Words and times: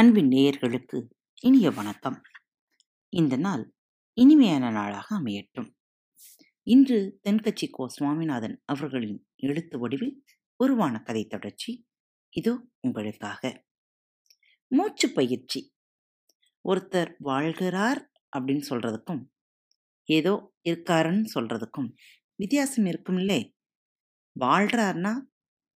அன்பின் 0.00 0.28
நேயர்களுக்கு 0.28 1.04
இனிய 1.40 1.70
வணக்கம். 1.70 2.22
இந்த 3.08 3.36
நாள் 3.36 3.74
இனிமையான 4.12 4.70
நாளாக 4.70 5.18
அமையட்டும். 5.18 5.70
இன்று 6.62 7.20
தென்கட்சி 7.28 7.66
கோ. 7.70 7.88
சுவாமிநாதன் 7.88 8.62
அவர்களின் 8.64 9.26
எழுத்து 9.36 9.78
வடிவில் 9.78 10.24
உருவான 10.56 10.98
கதை 10.98 11.26
தொடர்ச்சி 11.26 11.86
இதோ 12.30 12.66
உங்களுக்காக. 12.80 13.64
மூச்சு 14.66 15.12
பயிற்சி. 15.12 15.74
ஒருத்தர் 16.68 17.14
வாழ்கிறார் 17.24 18.10
அப்படின்னு 18.38 18.62
சொல்றதுக்கும் 18.68 19.24
ஏதோ 20.04 20.54
இருக்காருன்னு 20.68 21.24
சொல்றதுக்கும் 21.34 21.92
வித்தியாசம் 22.34 22.84
இருக்கும்லே 22.84 23.52
வாழ்றார்னா 24.40 25.12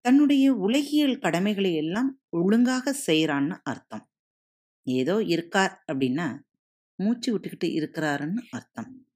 தன்னுடைய 0.02 0.54
உலகியல் 0.54 1.20
கடமைகளை 1.20 1.76
எல்லாம் 1.76 2.22
ஒழுங்காக 2.30 2.96
செய்கிறான்னு 3.08 3.60
அர்த்தம். 3.64 4.08
ஏதோ 4.84 5.24
இருக்கார் 5.24 5.84
அப்படின்னா 5.92 6.40
மூச்சு 6.96 7.38
விட்டுக்கிட்டு 7.38 7.64
இருக்கிறாருன்னு 7.64 8.42
அர்த்தம். 8.50 9.08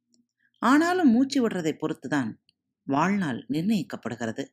ஆனாலும் 0.60 1.12
மூச்சு 1.12 1.48
விடுறதை 1.48 1.78
பொறுத்து 1.78 2.10
தான் 2.10 2.42
வாழ்நாள் 2.84 3.46
நிர்ணயிக்கப்படுகிறது. 3.50 4.46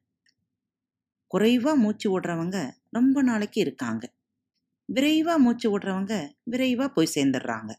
குறைவாக 1.26 1.76
மூச்சு 1.76 2.20
விடுறவங்க 2.20 2.70
ரொம்ப 2.90 3.22
நாளைக்கு 3.22 3.60
இருக்காங்க. 3.60 4.12
விரைவாக 4.84 5.38
மூச்சு 5.38 5.78
விடுறவங்க 5.78 6.30
விரைவாக 6.44 6.92
போய் 6.92 7.12
சேர்ந்துடுறாங்க. 7.14 7.72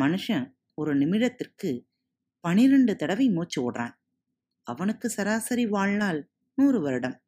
மனுஷன் 0.00 0.54
ஒரு 0.74 0.96
நிமிடத்திற்கு 0.96 1.86
பனிரெண்டு 2.40 2.96
தடவை 2.96 3.28
மூச்சு 3.28 3.58
விடுறான். 3.62 3.94
அவனுக்கு 4.62 5.08
சராசரி 5.08 5.66
வாழ்நாள் 5.66 6.30
நூறு 6.54 6.80
வருடம். 6.80 7.22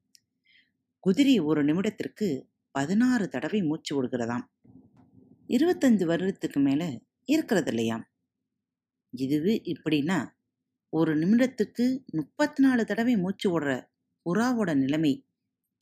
குதிரை 1.00 1.38
ஒரு 1.38 1.64
நிமிடத்திற்கு 1.64 2.48
பதினாறு 2.70 3.28
தடவை 3.28 3.62
மூச்சு 3.62 3.92
விடுகிறதாம். 3.96 4.44
இருபத்தஞ்சு 5.50 6.04
வருடத்துக்கு 6.10 6.60
மேலே 6.62 6.88
இருக்கிறது 7.24 7.70
இல்லையாம் 7.70 8.04
இதுவே 9.10 9.62
இப்படின்னா 9.64 10.18
ஒரு 10.88 11.18
நிமிடத்துக்கு 11.18 12.04
முப்பத்தி 12.06 12.62
நாலு 12.62 12.86
தடவை 12.86 13.16
மூச்சு 13.16 13.48
விடுற 13.50 13.88
புறாவோட 14.24 14.76
நிலைமை 14.76 15.26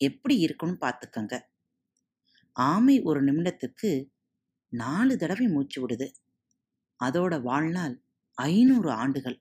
எப்படி 0.00 0.38
இருக்குன்னு 0.38 0.76
பார்த்துக்கங்க. 0.80 1.40
ஆமை 2.52 3.02
ஒரு 3.02 3.24
நிமிடத்துக்கு 3.24 3.90
நாலு 4.68 5.16
தடவை 5.16 5.46
மூச்சு 5.48 5.88
விடுது. 5.88 6.08
அதோட 7.04 7.42
வாழ்நாள் 7.42 8.02
ஐநூறு 8.34 8.90
ஆண்டுகள். 8.90 9.40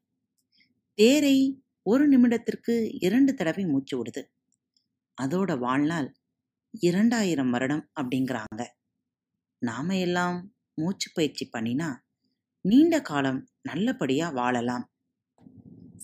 தேரை 0.94 1.64
ஒரு 1.84 2.10
நிமிடத்திற்கு 2.10 2.98
இரண்டு 3.00 3.34
தடவை 3.34 3.66
மூச்சு 3.66 3.96
விடுது. 3.98 4.24
அதோட 5.22 5.60
வாழ்நாள் 5.60 6.16
இரண்டாயிரம் 6.80 7.50
வருடம் 7.50 7.90
அப்படிங்கிறாங்க. 8.02 8.62
நாம 9.60 9.98
எல்லாம் 9.98 10.56
மூச்சு 10.74 11.12
பயிற்சி 11.14 11.50
பண்ணினா 11.54 11.96
நீண்ட 12.62 13.02
காலம் 13.02 13.50
நல்லபடியா 13.62 14.30
வாழலாம். 14.30 14.92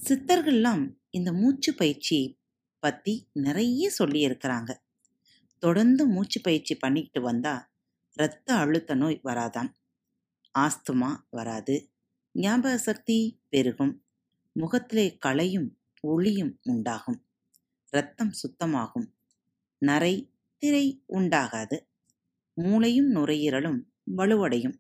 சித்தர்கள்லாம் 0.04 0.96
இந்த 1.10 1.34
மூச்சு 1.34 1.76
பயிற்சி 1.76 2.40
பத்தி 2.80 3.30
நிறைய 3.34 3.92
சொல்லியிருக்கிறாங்க. 4.00 4.78
தொடர்ந்து 5.60 6.08
மூச்சு 6.08 6.42
பயிற்சி 6.42 6.76
பண்ணிக்கிட்டு 6.76 7.22
வந்தா 7.22 7.72
இரத்த 8.14 8.56
அழுத்த 8.56 8.96
நோய் 8.96 9.20
வராதாம். 9.24 9.74
ஆஸ்துமா 10.60 11.16
வராது. 11.30 11.92
ஞாபக 12.32 12.78
சக்தி 12.78 13.42
பெருகும். 13.50 14.06
முகத்திலே 14.52 15.18
களையும் 15.18 15.80
ஒளியும் 16.02 16.60
உண்டாகும். 16.64 17.26
இரத்தம் 17.92 18.32
சுத்தமாகும். 18.32 19.08
நரை 19.78 20.34
திரை 20.58 21.04
உண்டாகாது. 21.08 21.93
மூளையும் 22.58 23.10
நுரையீரலும் 23.16 23.80
வலுவடையும். 24.18 24.76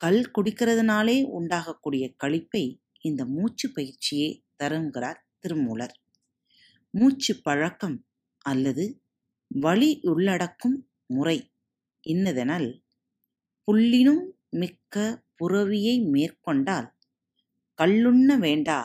கல் 0.00 0.30
குடிக்கிறதுனாலே 0.34 1.16
உண்டாகக்கூடிய 1.38 2.04
கழிப்பை 2.24 2.64
இந்த 3.00 3.24
மூச்சு 3.26 3.66
பயிற்சியே 3.72 4.28
தருங்கிறார் 4.58 5.20
திருமூலர். 5.38 5.94
மூச்சு 6.94 7.32
பழக்கம் 7.42 7.98
அல்லது 8.44 8.84
வழி 9.50 10.00
உள்ளடக்கும் 10.02 10.78
முறை 11.06 11.38
இன்னதெனால் 12.06 12.68
புள்ளினும் 13.68 14.24
மிக்க 14.50 15.24
புறவியை 15.36 15.96
மேற்கொண்டால் 16.06 16.88
கல்லுண்ண 17.78 18.30
வேண்டா 18.38 18.78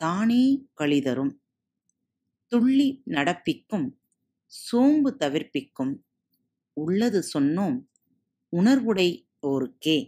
தானே 0.00 0.44
கழிதரும் 0.80 1.32
துள்ளி 2.52 3.02
நடப்பிக்கும் 3.06 3.88
சோம்பு 4.52 5.10
தவிர்ப்பிக்கும் 5.18 5.92
உள்ளது 6.76 7.20
சொன்னோம் 7.34 7.76
உணர்வுடை 8.52 9.08
ஓருக்கே 9.46 9.98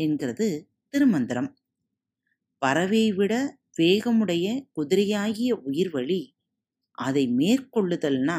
என்கிறது 0.00 0.48
திருமந்திரம். 0.94 1.50
பறவை 2.62 3.04
விட 3.12 3.34
வேகமுடைய 3.78 4.46
குதிரையாகிய 4.76 5.50
உயிர்வழி 5.68 6.20
அதை 6.98 7.24
மேற்கொள்ளுதல்னா 7.36 8.38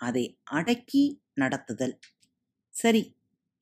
அதை 0.00 0.24
அடக்கி 0.50 1.04
நடத்துதல். 1.40 1.94
சரி 2.74 3.02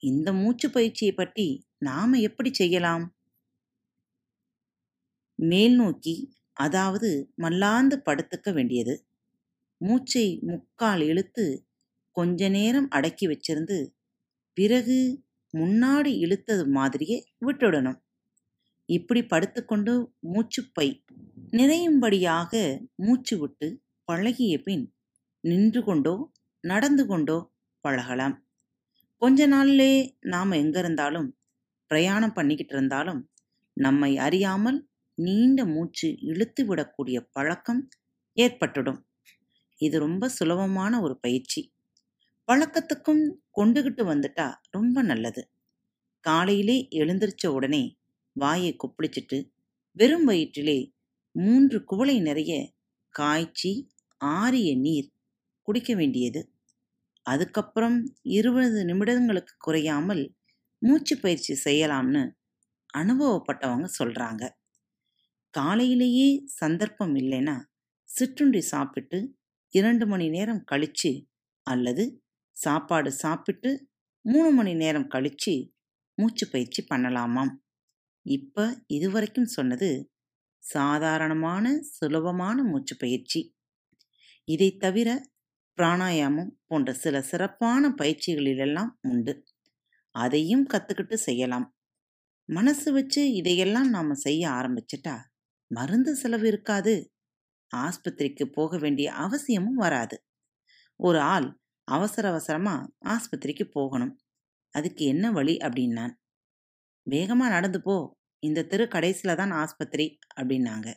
இந்த 0.03 0.29
மூச்சு 0.33 0.71
பயிற்சியை 0.71 1.15
பற்றி 1.15 1.47
நாம 1.79 2.19
எப்படி 2.19 2.51
செய்யலாம்? 2.53 3.05
மேல் 5.39 5.77
நோக்கி 5.77 6.15
அதாவது 6.57 7.11
மல்லாந்து 7.37 7.97
படுத்துக்க 8.07 8.49
வேண்டியது. 8.53 8.95
மூச்சை 9.81 10.27
முக்கால் 10.43 11.01
இழுத்து 11.01 11.45
கொஞ்ச 12.13 12.49
நேரம் 12.49 12.89
அடக்கி 12.89 13.27
வச்சிருந்து 13.27 13.95
பிறகு 14.53 15.25
முன்னாடி 15.59 16.13
இழுத்தது 16.25 16.67
மாதிரியே 16.67 17.29
விட்டுடணும். 17.47 17.99
இப்படி 18.85 19.27
படுத்துக்கொண்டு 19.27 20.15
மூச்சுப்பை 20.21 21.05
நிறையும்படியாக 21.51 22.83
மூச்சு 22.95 23.39
விட்டு 23.39 23.83
பழகிய 24.05 24.63
பின் 24.63 24.95
நின்று 25.41 25.85
கொண்டோ 25.85 26.33
நடந்து 26.61 27.07
கொண்டோ 27.07 27.53
பழகலாம். 27.81 28.47
கொஞ்ச 29.17 29.47
நாள்லே 29.49 30.17
நாம் 30.21 30.51
எங்க 30.51 30.79
இருந்தாலும் 30.79 31.39
பிரயாணம் 31.87 32.33
பண்ணிக்கிட்டு 32.33 32.75
இருந்தாலும் 32.75 33.31
நம்மை 33.73 34.19
அறியாமல் 34.19 34.89
நீண்ட 35.15 35.65
மூச்சு 35.65 36.09
இழுத்து 36.21 36.75
விடக்கூடிய 36.75 37.27
பழக்கம் 37.31 37.89
ஏற்பட்டுடும். 38.37 39.01
இது 39.77 39.99
ரொம்ப 39.99 40.29
சுலபமான 40.29 41.01
ஒரு 41.01 41.19
பயிற்சி. 41.19 41.72
பழக்கத்துக்கும் 42.53 43.33
கொண்டுகிட்டு 43.57 44.03
வந்துட்டா 44.03 44.55
ரொம்ப 44.71 45.03
நல்லது. 45.03 45.51
காலையிலே 46.21 46.89
எழுந்திரிச்ச 46.91 47.47
உடனே 47.47 47.97
வாயை 48.33 48.77
கொப்பளிச்சிட்டு 48.77 49.51
வெறும் 49.93 50.25
வயிற்றிலே 50.25 50.93
மூன்று 51.31 51.85
குவளை 51.85 52.21
நிறைய 52.21 52.73
காய்ச்சி 53.09 53.95
ஆறிய 54.25 54.79
நீர் 54.81 55.13
குடிக்க 55.63 55.95
வேண்டியது. 55.95 56.53
அதுக்கப்புறம் 57.23 58.15
இருபது 58.23 58.85
நிமிடங்களுக்கு 58.85 59.55
குறையாமல் 59.59 60.35
மூச்சு 60.79 61.21
பயிற்சி 61.21 61.71
செய்யலாம்னு 61.71 62.31
அனுபவப்பட்டவங்க 62.99 63.89
சொல்றாங்க. 63.99 64.51
காலையிலேயே 65.51 66.43
சந்தர்ப்பம் 66.47 67.15
இல்லைன்னா 67.15 67.61
சிற்றுண்டி 68.05 68.61
சாப்பிட்டு 68.61 69.35
இரண்டு 69.69 70.07
மணி 70.07 70.29
நேரம் 70.29 70.65
கழிச்சு 70.71 71.27
அல்லது 71.63 72.22
சாப்பாடு 72.65 73.11
சாப்பிட்டு 73.13 73.89
மூணு 74.25 74.51
மணி 74.51 74.75
நேரம் 74.75 75.07
கழித்து 75.07 75.75
மூச்சு 76.19 76.51
பயிற்சி 76.51 76.87
பண்ணலாமாம். 76.91 77.53
இப்போ 78.27 78.65
இதுவரைக்கும் 78.87 79.45
சொன்னது 79.45 80.13
சாதாரணமான 80.59 81.83
சுலபமான 81.83 82.63
மூச்சு 82.63 82.97
பயிற்சி. 82.97 83.57
இதை 84.45 84.77
தவிர 84.77 85.09
பிராணாயாமம் 85.79 86.51
போன்ற 86.67 86.93
சில 86.93 87.23
சிறப்பான 87.23 87.89
பயிற்சிகளிலெல்லாம் 87.89 88.91
உண்டு. 89.01 89.45
அதையும் 90.11 90.67
கற்றுக்கிட்டு 90.73 91.15
செய்யலாம். 91.15 91.67
மனசு 92.49 92.93
வச்சு 92.93 93.33
இதையெல்லாம் 93.33 93.89
நாம் 93.89 94.15
செய்ய 94.15 94.49
ஆரம்பிச்சிட்டா 94.49 95.17
மருந்து 95.71 96.15
செலவு 96.15 96.47
இருக்காது. 96.47 96.95
ஆஸ்பத்திரிக்கு 97.77 98.45
போக 98.53 98.79
வேண்டிய 98.79 99.09
அவசியமும் 99.15 99.75
வராது. 99.75 100.17
ஒரு 101.01 101.21
ஆள் 101.35 101.49
அவசர 101.89 102.25
அவசரமா 102.29 102.75
ஆஸ்பத்திரிக்கு 103.07 103.65
போகணும். 103.73 104.13
அதுக்கு 104.75 105.05
என்ன 105.05 105.31
வழி 105.31 105.57
அப்படின்னான். 105.57 106.13
வேகமா 107.07 107.47
நடந்து 107.49 107.81
போ. 107.83 107.97
இந்த 108.43 108.65
தெரு 108.65 108.85
கடைசியில 108.85 109.35
தான் 109.35 109.53
ஆஸ்பத்திரி 109.53 110.07
அப்படின்னாங்க. 110.39 110.89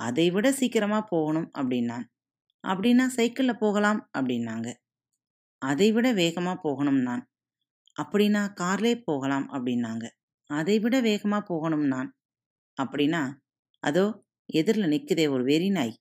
அதை 0.00 0.26
விட 0.30 0.46
சீக்கிரமா 0.52 1.00
போகணும் 1.02 1.48
அப்படின்னான். 1.58 2.06
அப்படின்னா 2.64 3.06
சைக்கிளில் 3.06 3.60
போகலாம் 3.64 4.00
அப்படின்னாங்க. 4.18 4.68
அதை 5.62 5.88
விட 5.92 6.12
வேகமாக 6.12 6.56
போகணும் 6.62 7.00
நான் 7.00 7.24
அப்படின்னா 7.96 8.42
கார்லே 8.60 8.92
போகலாம் 9.04 9.46
அப்படின்னாங்க. 9.52 10.04
அதை 10.50 10.76
விட 10.78 11.00
வேகமாக 11.00 11.42
போகணும் 11.46 11.86
நான் 11.86 12.10
அப்படின்னா 12.78 13.22
அதோ 13.82 14.04
எதிரில் 14.50 14.92
நிற்குதே 14.94 15.26
ஒரு 15.28 15.44
வெறி 15.44 15.70
நாய் 15.70 15.94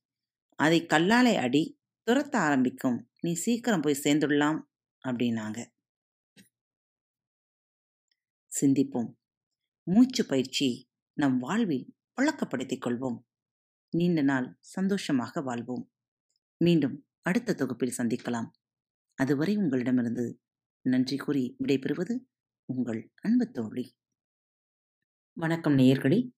அதை 0.59 0.79
கல்லாலை 0.93 1.33
அடி 1.35 1.63
துரத்த 2.07 2.35
ஆரம்பிக்கும். 2.47 2.97
நீ 3.23 3.33
சீக்கிரம் 3.33 3.81
போய் 3.81 3.99
சேர்ந்துடலாம் 4.03 4.59
அப்படின்னாங்க. 5.05 5.65
சிந்திப்போம். 8.61 9.13
மூச்சு 9.83 10.25
பயிற்சி 10.25 10.89
நம் 11.13 11.37
வாழ்வில் 11.37 11.95
பழக்கப்படுத்திக் 12.13 12.85
கொள்வோம். 12.85 13.19
நீண்ட 13.89 14.21
நாள் 14.21 14.57
சந்தோஷமாக 14.59 15.41
வாழ்வோம். 15.41 15.91
மீண்டும் 16.57 17.07
அடுத்த 17.21 17.53
தொகுப்பில் 17.53 17.93
சந்திக்கலாம். 17.97 18.49
அதுவரை 19.13 19.57
உங்களிடமிருந்து 19.57 20.41
நன்றி 20.81 21.17
கூறி 21.17 21.55
விடைபெறுவது 21.63 22.19
உங்கள் 22.65 23.11
அன்பு 23.21 23.51
தோழி. 23.51 23.95
வணக்கம் 25.33 25.77
நேயர்களே. 25.77 26.31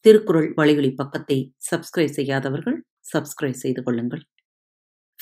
திருக்குறள் 0.00 0.52
வழிகளி 0.54 0.94
பக்கத்தை 0.94 1.54
சப்ஸ்கிரைப் 1.70 2.10
செய்யாதவர்கள் 2.10 2.86
சப்ஸ்கிரைப் 3.12 3.62
செய்து 3.64 3.82
கொள்ளுங்கள். 3.82 4.26